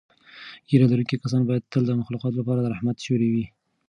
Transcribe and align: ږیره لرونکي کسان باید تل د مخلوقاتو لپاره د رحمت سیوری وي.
ږیره 0.69 0.85
لرونکي 0.91 1.15
کسان 1.23 1.41
باید 1.49 1.69
تل 1.71 1.83
د 1.87 1.91
مخلوقاتو 2.01 2.39
لپاره 2.41 2.59
د 2.61 2.65
رحمت 2.73 2.95
سیوری 3.03 3.29
وي. 3.33 3.45